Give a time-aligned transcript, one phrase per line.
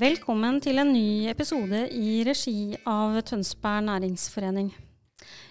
[0.00, 4.70] Velkommen til en ny episode i regi av Tønsberg næringsforening.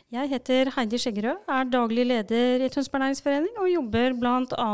[0.09, 4.71] Jeg heter Heidi Skjeggerød, er daglig leder i Tønsberg næringsforening og jobber bl.a.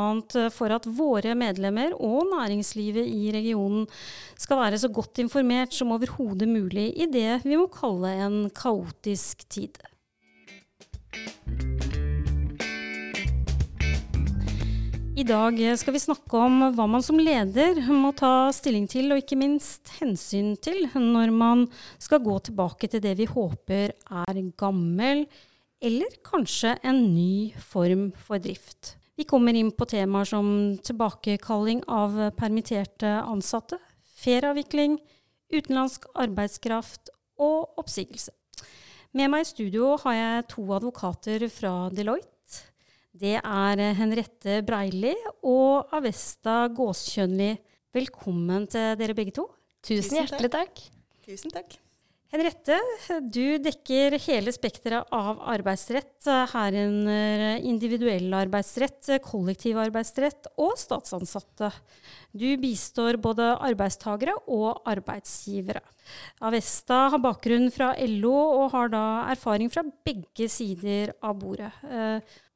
[0.56, 3.84] for at våre medlemmer og næringslivet i regionen
[4.40, 9.44] skal være så godt informert som overhodet mulig i det vi må kalle en kaotisk
[9.50, 9.76] tid.
[15.16, 19.22] I dag skal vi snakke om hva man som leder må ta stilling til, og
[19.22, 21.62] ikke minst hensyn til, når man
[22.04, 25.24] skal gå tilbake til det vi håper er gammel,
[25.80, 28.98] eller kanskje en ny form for drift.
[29.16, 30.52] Vi kommer inn på temaer som
[30.84, 33.80] tilbakekalling av permitterte ansatte,
[34.20, 35.00] ferieavvikling,
[35.48, 38.36] utenlandsk arbeidskraft og oppsigelse.
[39.16, 42.35] Med meg i studio har jeg to advokater fra Deloitte.
[43.16, 45.14] Det er Henriette Breili
[45.48, 47.54] og Avesta Gåskjønli.
[47.96, 49.46] Velkommen til dere begge to.
[49.88, 50.82] Tusen hjertelig takk.
[51.24, 51.78] Tusen takk.
[52.34, 52.76] Henriette,
[53.32, 61.70] du dekker hele spekteret av arbeidsrett, herunder individuell arbeidsrett, kollektiv arbeidsrett og statsansatte.
[62.36, 65.84] Du bistår både arbeidstagere og arbeidsgivere.
[66.44, 71.72] Avesta har bakgrunn fra LO og har da erfaring fra begge sider av bordet.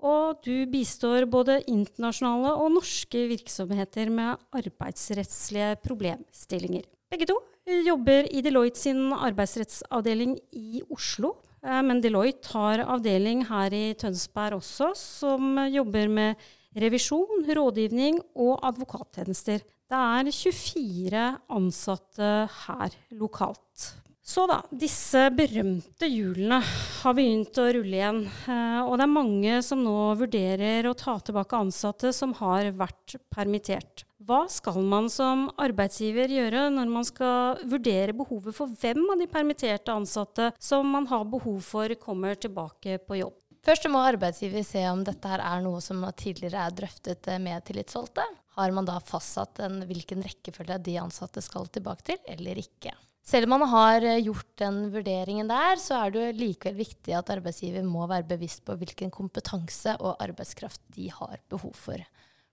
[0.04, 6.90] Og du bistår både internasjonale og norske virksomheter med arbeidsrettslige problemstillinger.
[7.10, 11.40] Begge to jobber i Deloitte sin arbeidsrettsavdeling i Oslo.
[11.66, 16.46] Eh, men Deloitte har avdeling her i Tønsberg også, som jobber med
[16.78, 19.66] revisjon, rådgivning og advokattjenester.
[19.90, 21.26] Det er 24
[21.58, 22.30] ansatte
[22.68, 23.88] her lokalt.
[24.30, 28.20] Så da, disse berømte hjulene har begynt å rulle igjen.
[28.46, 33.16] Eh, og det er mange som nå vurderer å ta tilbake ansatte som har vært
[33.34, 34.04] permittert.
[34.30, 39.30] Hva skal man som arbeidsgiver gjøre når man skal vurdere behovet for hvem av de
[39.34, 43.34] permitterte ansatte som man har behov for kommer tilbake på jobb?
[43.66, 48.30] Først må arbeidsgiver se om dette her er noe som tidligere er drøftet med tillitsvalgte.
[48.62, 52.94] Har man da fastsatt en, hvilken rekkefølge de ansatte skal tilbake til, eller ikke.
[53.26, 57.86] Selv om man har gjort den vurderingen der, så er det likevel viktig at arbeidsgiver
[57.86, 62.02] må være bevisst på hvilken kompetanse og arbeidskraft de har behov for.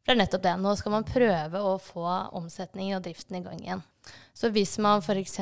[0.07, 0.57] For det er nettopp det.
[0.63, 2.05] Nå skal man prøve å få
[2.39, 3.87] omsetningen og driften i gang igjen.
[4.37, 5.41] Så hvis man f.eks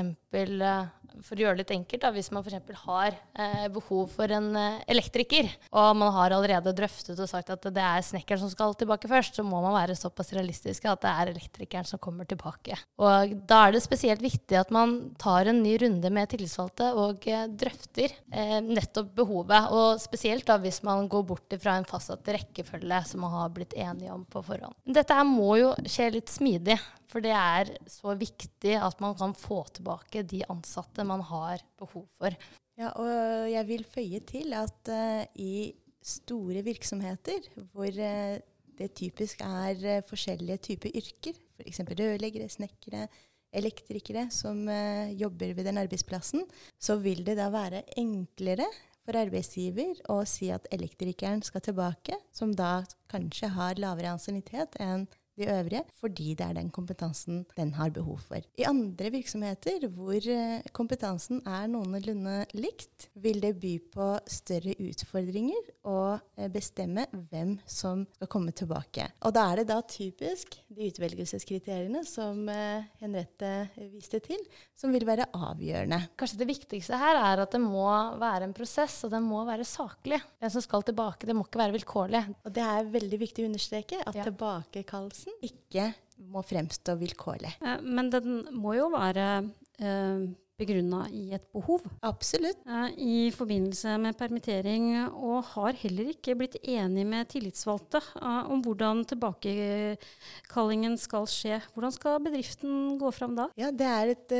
[1.22, 2.80] for å gjøre det litt enkelt, da, hvis man f.eks.
[2.84, 7.68] har eh, behov for en eh, elektriker, og man har allerede drøftet og sagt at
[7.74, 11.12] det er snekkeren som skal tilbake først, så må man være såpass realistiske at det
[11.12, 12.78] er elektrikeren som kommer tilbake.
[13.02, 17.28] Og da er det spesielt viktig at man tar en ny runde med tillitsvalgte og
[17.30, 19.70] eh, drøfter eh, nettopp behovet.
[19.74, 23.76] Og spesielt da hvis man går bort fra en fastsatt rekkefølge som man har blitt
[23.78, 24.76] enige om på forhånd.
[24.84, 26.78] Dette her må jo skje litt smidig.
[27.14, 32.08] For det er så viktig at man kan få tilbake de ansatte man har behov
[32.18, 32.34] for.
[32.74, 35.70] Ja, og jeg vil føye til at uh, i
[36.02, 38.40] store virksomheter hvor uh,
[38.74, 41.84] det typisk er uh, forskjellige typer yrker, f.eks.
[41.86, 43.06] rørleggere, snekkere,
[43.54, 44.66] elektrikere som
[45.14, 46.42] jobber ved den arbeidsplassen,
[46.74, 48.66] så vil det da være enklere
[49.06, 52.80] for arbeidsgiver å si at elektrikeren skal tilbake, som da
[53.12, 55.06] kanskje har lavere ansiennitet enn
[55.38, 58.42] de øvrige, fordi det er den kompetansen den har behov for.
[58.58, 65.72] I andre virksomheter hvor eh, kompetansen er noenlunde likt, vil det by på større utfordringer
[65.90, 65.98] å
[66.38, 69.08] eh, bestemme hvem som skal komme tilbake.
[69.26, 73.52] Og da er det da typisk de utvelgelseskriteriene som eh, Henriette
[73.92, 74.40] viste til,
[74.78, 76.00] som vil være avgjørende.
[76.20, 77.88] Kanskje det viktigste her er at det må
[78.20, 80.20] være en prosess, og den må være saklig.
[80.42, 82.24] Den som skal tilbake, det må ikke være vilkårlig.
[82.44, 84.26] Og det er veldig viktig å understreke at ja.
[84.28, 85.90] tilbakekallelse prosessen ikke
[86.30, 87.56] må fremstå vilkårlig.
[87.64, 89.44] Eh, men den må jo være
[89.80, 90.24] eh,
[90.58, 91.82] begrunna i et behov.
[92.06, 92.60] Absolutt.
[92.66, 99.04] Eh, I forbindelse med permittering, og har heller ikke blitt enig med tillitsvalgte om hvordan
[99.10, 101.60] tilbakekallingen skal skje.
[101.74, 103.48] Hvordan skal bedriften gå fram da?
[103.58, 104.38] Ja, Det er et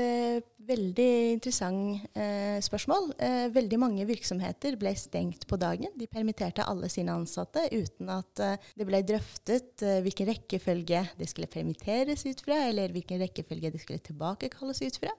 [0.68, 3.10] veldig interessant eh, spørsmål.
[3.18, 5.92] Eh, veldig mange virksomheter ble stengt på dagen.
[5.98, 8.44] De permitterte alle sine ansatte uten at
[8.74, 14.02] det ble drøftet hvilken rekkefølge det skulle permitteres ut fra, eller hvilken rekkefølge det skulle
[14.04, 15.12] tilbakekalles ut fra.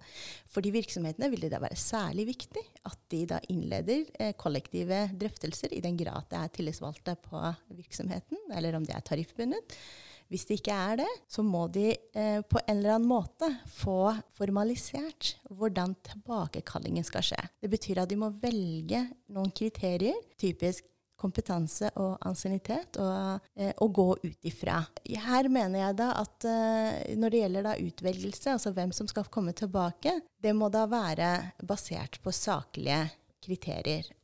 [0.50, 5.06] For de virksomhetene vil det da være særlig viktig at de da innleder eh, kollektive
[5.14, 7.42] drøftelser i den grad det er tillitsvalgte på
[7.76, 9.78] virksomheten, eller om det er tariffbundet.
[10.32, 14.16] Hvis det ikke er det, så må de eh, på en eller annen måte få
[14.36, 17.46] formalisert hvordan tilbakekallingen skal skje.
[17.62, 19.06] Det betyr at de må velge
[19.36, 20.88] noen kriterier, typisk
[21.20, 24.82] kompetanse og ansiennitet og, eh, og, gå ut ifra.
[25.06, 29.30] Her mener jeg da at eh, når det gjelder da utvelgelse, altså hvem som skal
[29.32, 31.32] komme tilbake, det må da være
[31.64, 33.22] basert på saklige kriterier.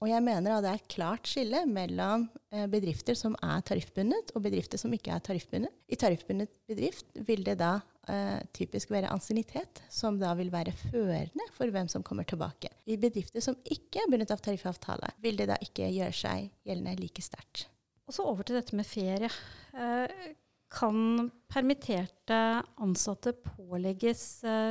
[0.01, 4.33] Og jeg mener at det er et klart skille mellom eh, bedrifter som er tariffbundet,
[4.35, 5.73] og bedrifter som ikke er tariffbundet.
[5.91, 7.75] I tariffbundet bedrift vil det da
[8.09, 12.71] eh, typisk være ansiennitet, som da vil være førende for hvem som kommer tilbake.
[12.85, 16.97] I bedrifter som ikke er bundet av tariffavtale, vil det da ikke gjøre seg gjeldende
[17.01, 17.67] like sterkt.
[18.09, 19.31] Og så over til dette med ferie.
[19.77, 20.31] Eh,
[20.71, 22.37] kan permitterte
[22.79, 24.21] ansatte pålegges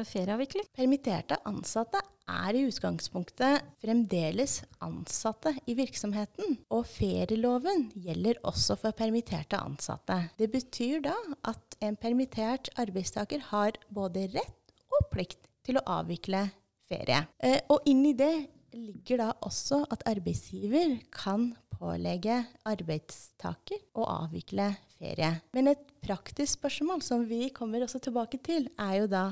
[0.09, 0.65] ferieavvikling?
[0.73, 2.01] Permitterte ansatte
[2.31, 6.59] er i utgangspunktet fremdeles ansatte i virksomheten.
[6.75, 10.23] Og ferieloven gjelder også for permitterte ansatte.
[10.39, 11.17] Det betyr da
[11.51, 16.47] at en permittert arbeidstaker har både rett og plikt til å avvikle
[16.91, 17.25] ferie.
[17.39, 18.35] Eh, og inn i det
[18.75, 21.51] ligger da også at arbeidsgiver kan
[21.81, 24.69] pålegge arbeidstaker å avvikle
[24.99, 25.33] ferie.
[25.57, 29.25] Men et praktisk spørsmål som vi kommer også tilbake til, er jo da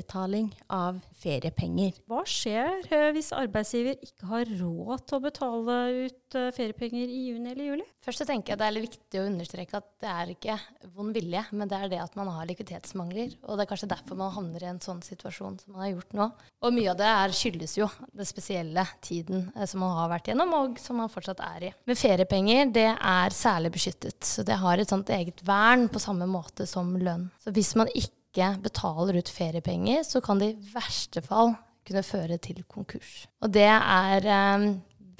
[0.00, 1.92] utbetaling av feriepenger.
[2.08, 5.76] Hva skjer eh, hvis arbeidsgiver ikke har råd til å betale
[6.06, 7.86] ut eh, feriepenger i juni eller juli?
[8.04, 10.56] Først så tenker jeg det er litt viktig å understreke at det er ikke
[10.96, 13.36] vond vilje, men det er det at man har likviditetsmangler.
[13.44, 16.16] Og det er kanskje derfor man havner i en sånn situasjon som man har gjort
[16.16, 16.28] nå.
[16.64, 20.32] Og mye av det er, skyldes jo den spesielle tiden eh, som man har vært
[20.32, 21.74] gjennom, og som man fortsatt er i.
[21.88, 26.28] Men feriepenger det er særlig beskyttet, så det har et sånt eget vern på samme
[26.30, 27.28] måte som lønn.
[27.44, 31.54] Så hvis man ikke betaler ut feriepenger, så kan det i verste fall
[31.86, 33.26] kunne føre til konkurs.
[33.42, 34.66] Og det er eh,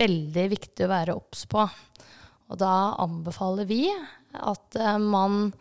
[0.01, 1.65] veldig viktig å være obs på.
[2.51, 5.53] Og da anbefaler vi at eh, man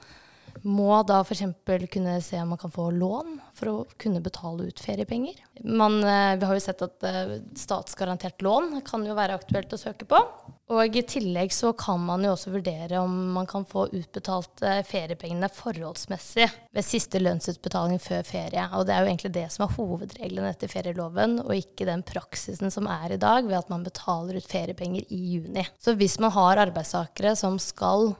[0.63, 1.43] må da f.eks.
[1.91, 5.37] kunne se om man kan få lån for å kunne betale ut feriepenger.
[5.63, 9.79] Man, eh, vi har jo sett at eh, statsgarantert lån kan jo være aktuelt å
[9.79, 10.21] søke på.
[10.69, 14.83] Og i tillegg så kan man jo også vurdere om man kan få utbetalt eh,
[14.85, 18.67] feriepengene forholdsmessig ved siste lønnsutbetaling før ferie.
[18.77, 22.69] Og det er jo egentlig det som er hovedreglene etter ferieloven, og ikke den praksisen
[22.73, 25.65] som er i dag ved at man betaler ut feriepenger i juni.
[25.81, 28.13] Så hvis man har arbeidstakere som skal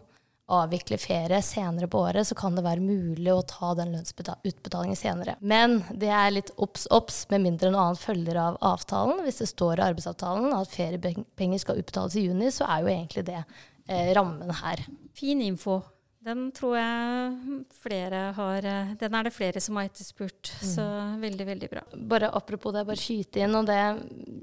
[0.54, 5.38] avvikle ferie senere på året, så kan det være mulig å ta den lønnsutbetalingen senere.
[5.40, 9.24] Men det er litt obs, obs, med mindre noe annet følger av avtalen.
[9.26, 13.26] Hvis det står i arbeidsavtalen at feriepenger skal utbetales i juni, så er jo egentlig
[13.30, 14.86] det eh, rammen her.
[15.18, 15.82] Fin info.
[16.20, 20.52] Den tror jeg flere har eh, Den er det flere som har etterspurt.
[20.60, 20.66] Mm.
[20.74, 20.88] Så
[21.22, 21.86] veldig, veldig bra.
[22.12, 23.80] Bare Apropos det, bare skyte inn, og det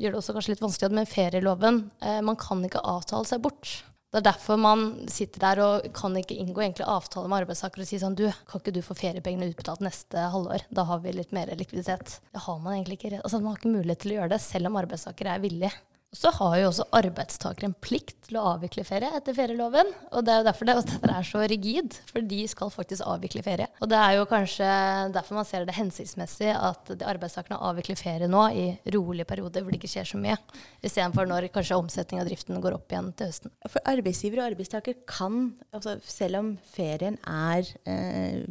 [0.00, 1.82] gjør det også kanskje litt vanskelig med ferieloven.
[2.00, 3.76] Eh, man kan ikke avtale seg bort.
[4.12, 7.99] Det er derfor man sitter der og kan ikke inngå avtale med arbeidstaker og si
[8.00, 10.64] sånn Du, kan ikke du få feriepengene utbetalt neste halvår?
[10.70, 12.20] Da har vi litt mer likviditet.
[12.32, 13.19] Det har man egentlig ikke.
[13.20, 15.73] Altså, man har ikke mulighet til å gjøre det, selv om arbeidstaker er villig.
[16.14, 19.91] Så har jo også arbeidstaker en plikt til å avvikle ferie etter ferieloven.
[20.12, 23.43] Og det er jo derfor det, dette er så rigid, for de skal faktisk avvikle
[23.47, 23.69] ferie.
[23.82, 24.69] Og det er jo kanskje
[25.14, 29.75] derfor man ser det hensiktsmessig at de arbeidstakerne avvikler ferie nå i rolige perioder hvor
[29.75, 30.38] det ikke skjer så mye,
[30.87, 33.55] istedenfor når kanskje omsetning av driften går opp igjen til høsten.
[33.67, 38.47] For arbeidsgiver og arbeidstaker kan, altså selv om ferien er eh,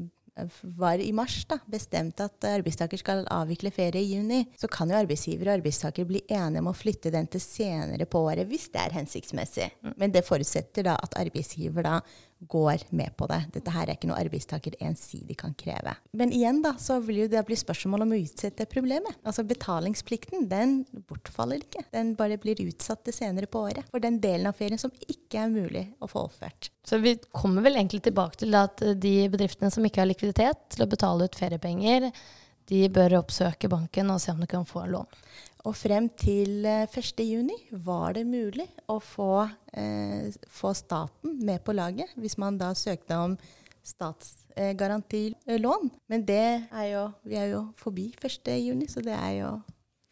[0.61, 4.97] var i mars da, bestemt at arbeidstaker skal avvikle ferie i juni, så kan jo
[4.99, 8.83] arbeidsgiver og arbeidstaker bli enige om å flytte den til senere på året hvis det
[8.83, 9.69] er hensiktsmessig.
[9.95, 11.99] Men det forutsetter da at arbeidsgiver da
[12.39, 13.39] går med på det.
[13.55, 15.95] Dette her er ikke noe arbeidstaker ensidig kan kreve.
[16.17, 19.17] Men igjen da, så vil jo det bli spørsmål om å utsette problemet.
[19.23, 20.77] Altså Betalingsplikten den
[21.09, 21.85] bortfaller ikke.
[21.95, 23.87] Den bare blir utsatt til senere på året.
[23.91, 26.71] For den delen av ferien som ikke er mulig å få oppført.
[26.85, 30.85] Så vi kommer vel egentlig tilbake til at de bedriftene som ikke har likviditet til
[30.85, 32.11] å betale ut feriepenger,
[32.69, 35.07] de bør oppsøke banken og se om de kan få lån.
[35.65, 41.73] Og frem til 1.6 eh, var det mulig å få, eh, få, staten med på
[41.73, 43.37] laget, hvis man da søkte om
[43.85, 45.91] statsgarantilån.
[46.07, 49.61] Men det er jo, vi er jo forbi 1.6, så det er jo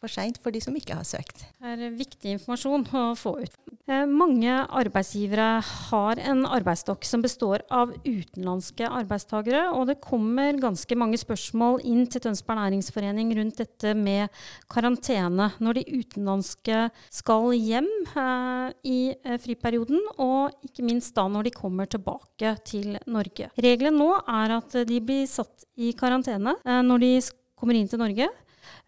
[0.04, 1.46] for seint for de som ikke har søkt.
[1.64, 3.54] Det er viktig informasjon å få ut.
[3.88, 10.96] Eh, mange arbeidsgivere har en arbeidsstokk som består av utenlandske arbeidstakere, og det kommer ganske
[10.96, 14.32] mange spørsmål inn til Tønsberg Næringsforening rundt dette med
[14.72, 21.48] karantene når de utenlandske skal hjem eh, i eh, friperioden, og ikke minst da når
[21.48, 23.50] de kommer tilbake til Norge.
[23.60, 27.12] Regelen nå er at de blir satt i karantene når de
[27.58, 28.28] kommer inn til Norge.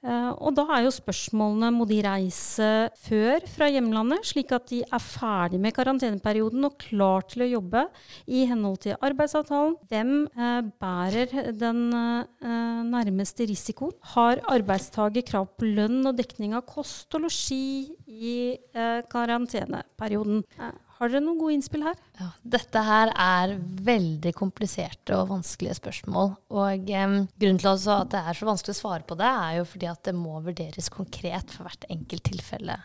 [0.06, 2.68] Uh, og da er jo spørsmålene må de reise
[3.06, 7.86] før fra hjemlandet, slik at de er ferdig med karanteneperioden og klar til å jobbe
[8.28, 9.76] i henhold til arbeidsavtalen.
[9.90, 13.96] Hvem uh, bærer den uh, nærmeste risikoen?
[14.14, 18.34] Har arbeidstaker krav på lønn og dekning av kost og losji i
[19.10, 20.44] karanteneperioden?
[20.96, 21.98] Har dere noen gode innspill her?
[22.16, 26.32] Ja, dette her er veldig kompliserte og vanskelige spørsmål.
[26.56, 29.68] Og eh, grunnen til at det er så vanskelig å svare på det, er jo
[29.68, 32.78] fordi at det må vurderes konkret for hvert enkelt tilfelle.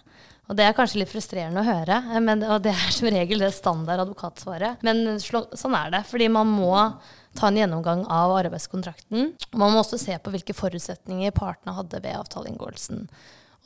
[0.52, 3.54] Og det er kanskje litt frustrerende å høre, men, og det er som regel det
[3.56, 4.82] standard advokatsvaret.
[4.84, 6.02] Men sånn er det.
[6.10, 6.74] Fordi man må
[7.40, 9.30] ta en gjennomgang av arbeidskontrakten.
[9.56, 13.06] Man må også se på hvilke forutsetninger partene hadde ved avtaleinngåelsen.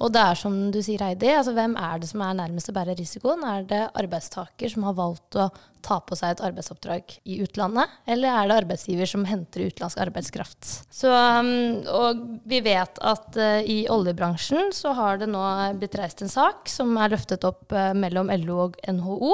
[0.03, 2.75] Og det er som du sier, Heidi, altså hvem er det som er nærmest å
[2.75, 3.45] bære risikoen?
[3.47, 5.49] Er det arbeidstaker som har valgt å
[5.85, 10.69] ta på seg et arbeidsoppdrag i utlandet, eller er det arbeidsgiver som henter utenlandsk arbeidskraft?
[10.93, 15.43] Så, um, og vi vet at uh, i oljebransjen så har det nå
[15.79, 19.31] blitt reist en sak som er løftet opp uh, mellom LO og NHO,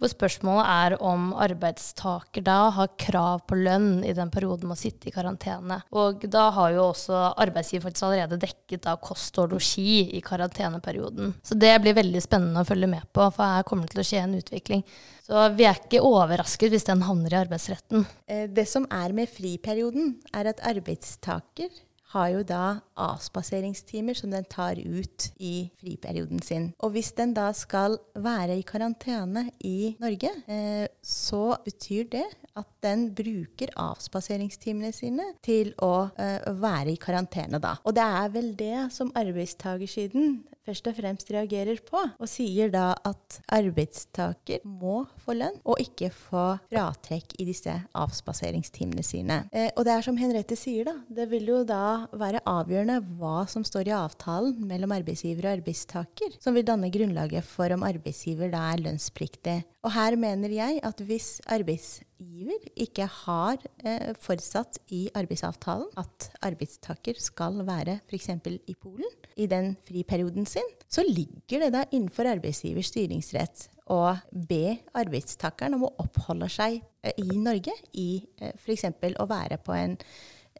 [0.00, 5.10] hvor spørsmålet er om arbeidstaker da har krav på lønn i den perioden man sitter
[5.10, 5.82] i karantene.
[5.92, 11.34] Og da har jo også arbeidsgiver faktisk allerede dekket da kost og losji i karanteneperioden.
[11.42, 14.08] Så det blir veldig spennende å følge med på, for her kommer det til å
[14.08, 14.82] skje en utvikling.
[15.26, 18.06] Så vi er ikke overrasket hvis den havner i arbeidsretten.
[18.26, 21.70] Eh, det som er med friperioden, er at arbeidstaker
[22.14, 22.64] har jo da
[23.00, 26.70] avspaseringstimer som den tar ut i friperioden sin.
[26.80, 32.26] Og hvis den da skal være i karantene i Norge, eh, så betyr det
[32.58, 37.76] at den bruker avspaseringstimene sine til å eh, være i karantene da.
[37.84, 42.92] Og det er vel det som arbeidstakersiden først og fremst reagerer på, og sier da
[43.06, 49.42] at arbeidstaker må få lønn, og ikke få fratrekk i disse avspaseringstimene sine.
[49.52, 50.96] Eh, og det er som Henriette sier, da.
[51.08, 56.36] Det vil jo da være avgjørende hva som står i avtalen mellom arbeidsgiver og arbeidstaker,
[56.42, 59.60] som vil danne grunnlaget for om arbeidsgiver da er lønnspliktig.
[59.86, 67.20] Og her mener jeg at hvis arbeidsgiver ikke har eh, forutsatt i arbeidsavtalen at arbeidstaker
[67.22, 68.32] skal være f.eks.
[68.68, 69.08] i Polen
[69.40, 75.88] i den friperioden sin, så ligger det da innenfor arbeidsgivers styringsrett å be arbeidstakeren om
[75.88, 78.86] å oppholde seg eh, i Norge i eh, f.eks.
[79.16, 79.96] å være på en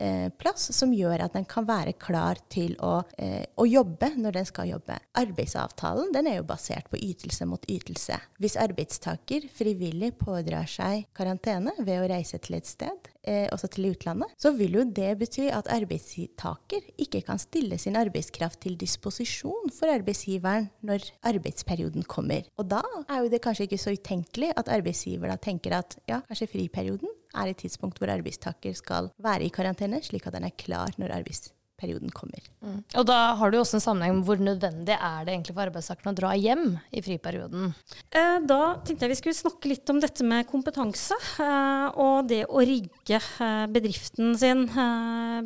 [0.01, 4.39] Eh, plass som gjør at den kan være klar til å, eh, å, jobbe når
[4.39, 4.97] den skal jobbe.
[5.21, 8.17] Arbeidsavtalen den er jo basert på ytelse mot ytelse.
[8.41, 13.91] Hvis arbeidstaker frivillig pådrar seg karantene ved å reise til et sted, eh, også til
[13.93, 19.69] utlandet, så vil jo det bety at arbeidstaker ikke kan stille sin arbeidskraft til disposisjon
[19.69, 22.49] for arbeidsgiveren når arbeidsperioden kommer.
[22.57, 26.23] Og da er jo det kanskje ikke så utenkelig at arbeidsgiver da tenker at ja,
[26.25, 30.57] kanskje friperioden er et tidspunkt hvor arbeidstaker skal være i karantene, slik at den er
[30.59, 32.43] klar når arbeidsperioden kommer.
[32.65, 32.83] Mm.
[33.01, 36.15] Og da har du også en sammenheng med hvor nødvendig er det egentlig for arbeidstakerne
[36.15, 37.73] å dra hjem i friperioden?
[38.11, 42.45] Eh, da tenkte jeg vi skulle snakke litt om dette med kompetanse, eh, og det
[42.49, 44.67] å rigge eh, bedriften sin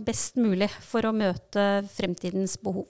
[0.05, 2.89] best mulig for å møte fremtidens behov.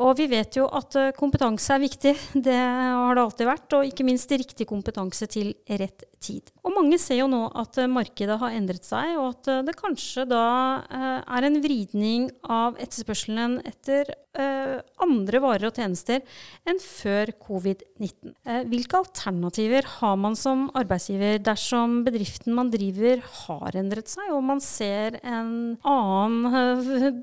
[0.00, 2.14] Og vi vet jo at kompetanse er viktig.
[2.32, 3.76] Det har det alltid vært.
[3.76, 6.52] Og ikke minst riktig kompetanse til rett tid.
[6.62, 9.76] Og mange ser jo nå at eh, markedet har endret seg, og at eh, det
[9.78, 10.44] kanskje da
[10.86, 16.22] eh, er en vridning av etterspørselen etter andre varer og tjenester
[16.64, 18.30] enn før covid-19.
[18.70, 24.62] Hvilke alternativer har man som arbeidsgiver dersom bedriften man driver har endret seg, og man
[24.64, 26.48] ser annen,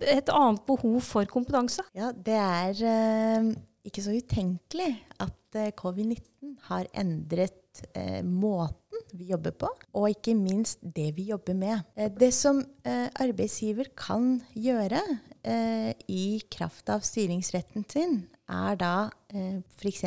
[0.06, 1.82] et annet behov for kompetanse?
[1.98, 2.59] Ja, det er
[3.89, 4.92] ikke så utenkelig
[5.24, 11.58] at covid-19 har endret eh, måten vi jobber på, og ikke minst det vi jobber
[11.58, 11.84] med.
[11.96, 15.01] Eh, det som eh, arbeidsgiver kan gjøre
[15.44, 18.94] eh, i kraft av styringsretten sin, er da
[19.34, 20.06] eh, f.eks.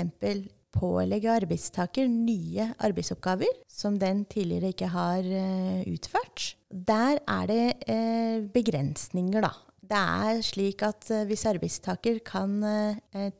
[0.72, 6.54] pålegge arbeidstaker nye arbeidsoppgaver som den tidligere ikke har eh, utført.
[6.70, 9.52] Der er det eh, begrensninger, da.
[9.92, 12.54] Det er slik at hvis arbeidstaker kan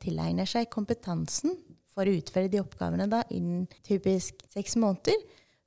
[0.02, 1.54] tilegne seg kompetansen
[1.92, 5.16] for å utføre de oppgavene da, innen typisk seks måneder,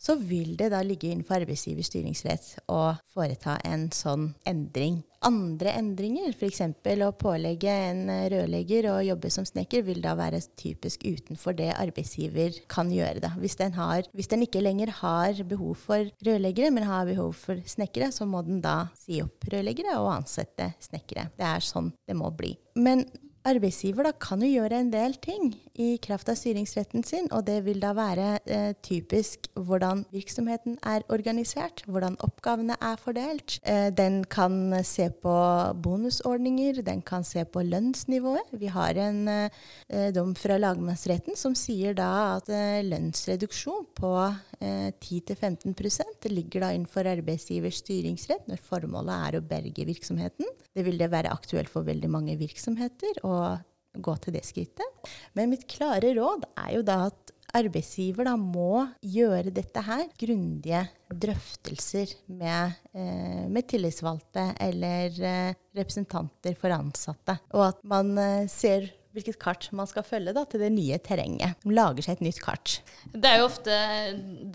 [0.05, 5.01] så vil det da ligge innenfor arbeidsgivers styringsrett å foreta en sånn endring.
[5.25, 6.61] Andre endringer, f.eks.
[7.01, 12.61] å pålegge en rørlegger å jobbe som snekker, vil da være typisk utenfor det arbeidsgiver
[12.69, 13.23] kan gjøre.
[13.23, 13.33] Da.
[13.41, 17.65] Hvis, den har, hvis den ikke lenger har behov for rørleggere, men har behov for
[17.65, 21.31] snekkere, så må den da si opp rørleggere og ansette snekkere.
[21.33, 22.53] Det er sånn det må bli.
[22.77, 23.07] Men
[23.45, 27.59] arbeidsgiver da kan jo gjøre en del ting i kraft av styringsretten sin, og det
[27.65, 33.57] vil da være eh, typisk hvordan virksomheten er organisert, hvordan oppgavene er fordelt.
[33.67, 35.35] Eh, den kan se på
[35.83, 38.55] bonusordninger, den kan se på lønnsnivået.
[38.55, 44.13] Vi har en eh, dom fra lagmannsretten som sier da at eh, lønnsreduksjon på
[44.61, 50.47] 10-15 eh, ligger da innenfor arbeidsgivers styringsrett når formålet er å berge virksomheten.
[50.75, 53.35] Det vil det være aktuelt for veldig mange virksomheter å
[53.95, 55.07] gå til det skrittet.
[55.37, 60.81] Men mitt klare råd er jo da at arbeidsgiver da må gjøre dette her, grundige
[61.07, 67.37] drøftelser med, eh, med tillitsvalgte eller eh, representanter for ansatte.
[67.55, 71.57] Og at man eh, ser hvilket kart man skal følge da, til det nye terrenget.
[71.63, 72.79] De lager seg et nytt kart.
[73.13, 73.75] Det er jo ofte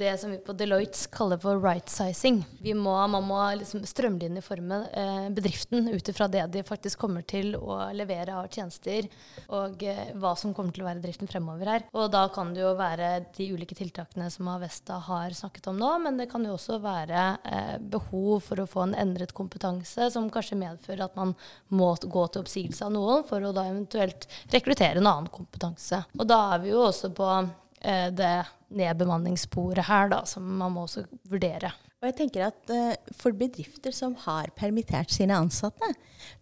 [0.01, 2.43] det som vi på Deloitte kaller for right sizing.
[2.77, 7.79] Må, man må liksom strømlinjeforme eh, bedriften ut ifra det de faktisk kommer til å
[7.97, 9.09] levere av tjenester,
[9.49, 11.87] og eh, hva som kommer til å være driften fremover her.
[11.97, 15.93] Og da kan det jo være de ulike tiltakene som Avesta har snakket om nå,
[16.05, 20.31] men det kan jo også være eh, behov for å få en endret kompetanse, som
[20.33, 21.35] kanskje medfører at man
[21.73, 26.03] må gå til oppsigelse av noen for å da eventuelt rekruttere en annen kompetanse.
[26.19, 28.35] Og da er vi jo også på eh, det
[28.71, 31.73] nedbemanningssporet her, da, som man må også vurdere.
[32.01, 35.91] Og jeg tenker at uh, For bedrifter som har permittert sine ansatte,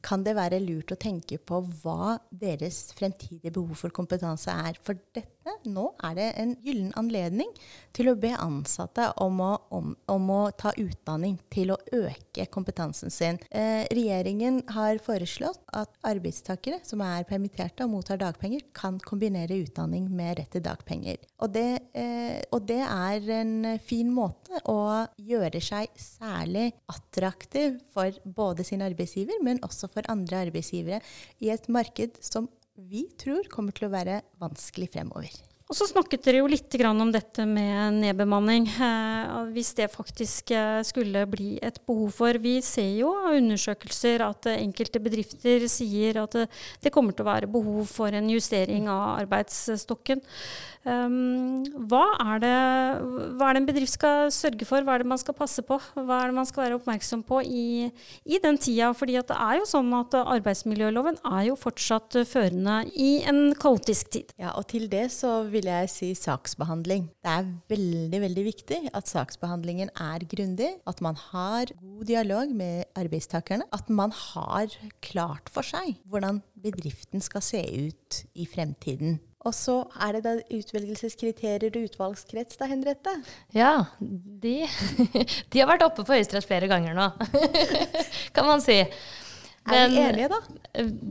[0.04, 4.78] kan det være lurt å tenke på hva deres fremtidige behov for kompetanse er.
[4.84, 5.26] For dette,
[5.68, 7.50] nå er det en gyllen anledning
[7.96, 13.12] til å be ansatte om å, om, om å ta utdanning til å øke kompetansen
[13.12, 13.40] sin.
[13.50, 20.06] Eh, regjeringen har foreslått at arbeidstakere som er permitterte og mottar dagpenger, kan kombinere utdanning
[20.12, 21.18] med rett til dagpenger.
[21.42, 21.66] Og det,
[21.98, 28.84] eh, og det er en fin måte å gjøre seg særlig attraktiv for både sin
[28.84, 31.02] arbeidsgiver, men også for andre arbeidsgivere
[31.44, 35.32] i et marked som vi tror kommer til å være vanskelig fremover.
[35.68, 40.80] Og så snakket dere jo litt om dette med nedbemanning, eh, hvis det faktisk eh,
[40.80, 42.38] skulle bli et behov for.
[42.40, 46.38] Vi ser jo av undersøkelser at enkelte bedrifter sier at
[46.80, 50.24] det kommer til å være behov for en justering av arbeidsstokken.
[50.88, 52.52] Um, hva, er det,
[53.36, 55.76] hva, er det, en bedrift skal sørge for, hva er det man skal passe på?
[55.98, 57.90] Hva er det man skal være oppmerksom på i,
[58.24, 58.94] i den tida?
[58.96, 64.32] Fordi det er jo sånn at arbeidsmiljøloven er jo fortsatt førende i en kaotisk tid.
[64.40, 67.08] Ja, og til det så vil jeg si saksbehandling.
[67.24, 72.84] Det er veldig, veldig viktig at saksbehandlingen er grundig, at man har god dialog med
[72.98, 74.70] arbeidstakerne, at man har
[75.02, 79.18] klart for seg hvordan bedriften skal se ut i fremtiden.
[79.46, 83.14] Og så er det da utvelgelseskriterier og utvalgskrets, da, Henriette?
[83.54, 84.56] Ja, de,
[85.52, 87.06] de har vært oppe på Høyesterett flere ganger nå,
[88.36, 88.82] kan man si.
[89.74, 90.40] Er vi enige, da?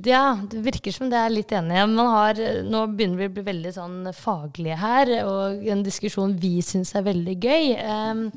[0.08, 1.88] Ja, det virker som det er litt enige.
[2.14, 6.96] Har, nå begynner vi å bli veldig sånn faglige her, og en diskusjon vi syns
[6.98, 7.76] er veldig gøy.
[7.84, 8.28] Um,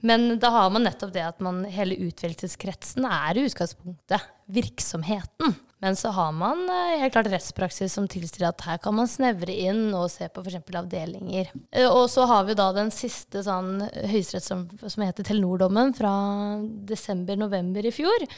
[0.00, 5.58] men da har man nettopp det at man, hele utvelgelseskretsen er i utgangspunktet virksomheten.
[5.80, 9.52] Men så har man eh, helt klart rettspraksis som tilsier at her kan man snevre
[9.52, 10.58] inn og se på f.eks.
[10.76, 11.52] avdelinger.
[11.72, 16.12] Eh, og så har vi da den siste sånn høyesterett som, som heter Telenor-dommen fra
[16.88, 18.28] desember-november i fjor.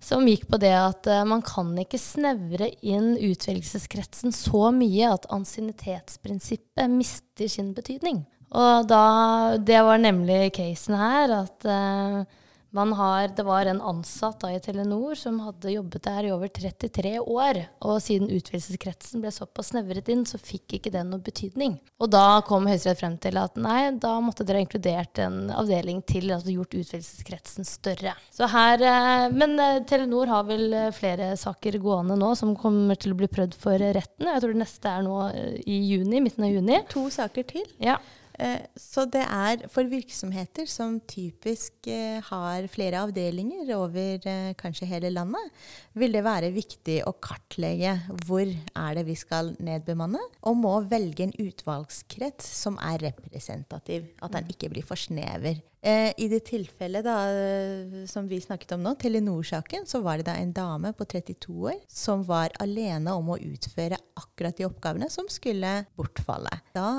[0.00, 5.26] Som gikk på det at uh, man kan ikke snevre inn utvelgelseskretsen så mye at
[5.34, 8.22] ansiennitetsprinsippet mister sin betydning.
[8.48, 12.22] Og da, det var nemlig casen her, at uh,
[12.76, 17.18] har, det var en ansatt da, i Telenor som hadde jobbet der i over 33
[17.18, 17.62] år.
[17.80, 21.78] Og siden utvidelseskretsen ble såpass snevret inn, så fikk ikke det noe betydning.
[21.98, 26.02] Og da kom Høyesterett frem til at nei, da måtte dere ha inkludert en avdeling
[26.08, 28.14] til, altså gjort utvidelseskretsen større.
[28.34, 32.96] Så her, eh, Men eh, Telenor har vel eh, flere saker gående nå som kommer
[33.00, 34.28] til å bli prøvd for retten.
[34.28, 35.18] Jeg tror det neste er nå
[35.64, 36.82] i juni, midten av juni.
[36.92, 37.66] To saker til.
[37.82, 37.98] Ja.
[38.38, 44.86] Eh, så det er for virksomheter som typisk eh, har flere avdelinger over eh, kanskje
[44.86, 45.50] hele landet,
[45.98, 47.96] vil det være viktig å kartlegge
[48.28, 54.06] hvor er det vi skal nedbemanne, og må velge en utvalgskrets som er representativ.
[54.22, 55.58] At den ikke blir for snever.
[55.88, 57.14] I det tilfellet da,
[58.10, 61.76] som vi snakket om nå, Telenor-saken, så var det da en dame på 32 år
[61.86, 66.50] som var alene om å utføre akkurat de oppgavene som skulle bortfalle.
[66.74, 66.98] Da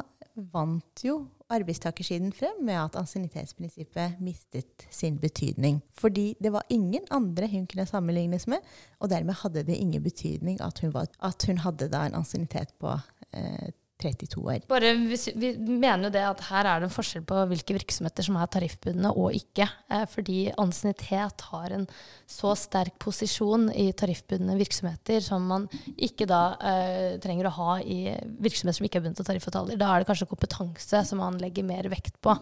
[0.54, 5.82] vant jo arbeidstakersiden frem med at ansiennitetsprinsippet mistet sin betydning.
[5.98, 8.62] Fordi det var ingen andre hun kunne sammenlignes med,
[9.00, 12.76] og dermed hadde det ingen betydning at hun, var, at hun hadde da en ansiennitet
[12.80, 12.94] på
[13.34, 14.62] eh, 32 år.
[14.70, 18.38] Bare, vi, mener jo det at her er det en forskjell på hvilke virksomheter som
[18.40, 19.68] er tariffbundne og ikke.
[19.92, 21.88] Eh, fordi ansiennitet har en
[22.30, 25.66] så sterk posisjon i tariffbundne virksomheter som man
[25.98, 29.80] ikke da eh, trenger å ha i virksomheter som ikke er bundet av tariffavtaler.
[29.80, 32.36] Da er det kanskje kompetanse som man legger mer vekt på.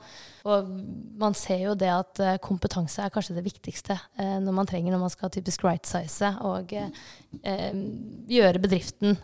[0.47, 0.73] Og
[1.19, 4.93] man ser jo det at eh, kompetanse er kanskje det viktigste eh, når man trenger
[4.93, 6.75] når man skal typisk right-size og
[8.27, 9.15] gjøre bedriften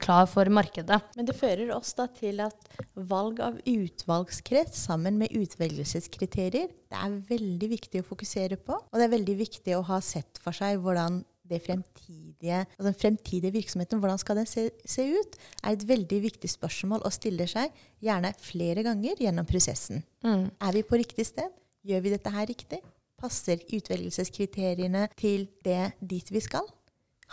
[0.00, 1.00] klar for markedet.
[1.16, 6.96] Men det fører fører oss da til at valg av utvalgskrets sammen med utvelgelseskriterier, det
[6.98, 8.78] er veldig viktig å fokusere på.
[8.78, 11.20] Og det er veldig viktig å ha sett for seg hvordan
[11.50, 16.20] det fremtidige altså den fremtidige virksomheten, hvordan skal den se, se, ut, er et veldig
[16.22, 20.04] viktig spørsmål og stiller seg gjerne flere ganger gjennom prosessen.
[20.22, 20.46] Mm.
[20.54, 21.50] Er vi på riktig sted?
[21.82, 22.78] Gjør vi dette her riktig?
[23.20, 26.70] Passer utvelgelseskriteriene til det dit vi skal?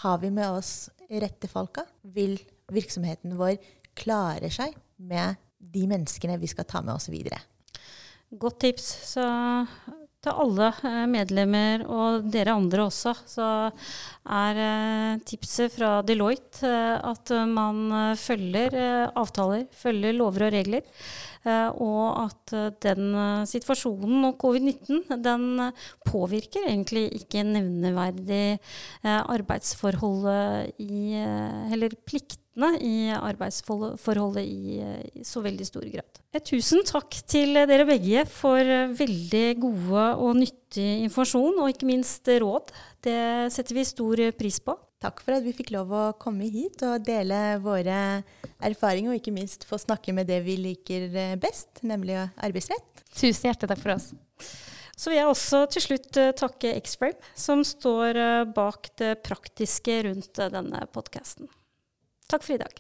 [0.02, 1.86] Har vi med oss rette folka?
[2.02, 2.40] Vil
[2.74, 3.56] virksomheten vår
[3.98, 7.40] klare seg med de menneskene vi skal ta med oss videre?
[8.30, 8.88] Godt tips.
[9.14, 9.24] Så
[10.28, 16.98] til alle eh, medlemmer og dere andre også, så er eh, tipset fra Deloitte eh,
[16.98, 18.76] at man følger
[19.18, 21.06] avtaler, følger lover og regler.
[21.48, 23.14] Og at den
[23.50, 25.46] situasjonen og covid-19 den
[26.08, 28.60] påvirker egentlig ikke nevneverdig
[29.04, 31.16] arbeidsforholdet i
[31.72, 34.80] Eller pliktene i arbeidsforholdet i,
[35.22, 36.22] i så veldig stor grad.
[36.48, 42.74] Tusen takk til dere begge for veldig gode og nyttig informasjon, og ikke minst råd.
[43.06, 43.20] Det
[43.54, 44.76] setter vi stor pris på.
[45.04, 48.24] Takk for at vi fikk lov å komme hit og dele våre
[48.58, 53.06] erfaringer, og ikke minst få snakke med det vi liker best, nemlig arbeidsrett.
[53.14, 54.10] Tusen hjertelig takk for oss.
[54.98, 60.00] Så vil jeg også til slutt eh, takke Xframe, som står eh, bak det praktiske
[60.10, 61.52] rundt eh, denne podkasten.
[62.28, 62.74] Takk for i dag.